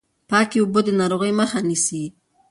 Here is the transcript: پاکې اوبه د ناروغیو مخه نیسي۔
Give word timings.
پاکې 0.29 0.57
اوبه 0.61 0.81
د 0.85 0.89
ناروغیو 0.99 1.37
مخه 1.39 1.59
نیسي۔ 1.67 2.03